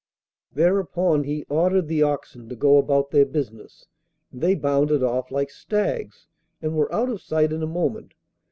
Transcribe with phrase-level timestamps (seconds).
[0.51, 3.85] Thereupon he ordered the oxen to go about their business,
[4.31, 6.25] and they bounded off like stags,
[6.59, 8.15] and were out of sight in a moment.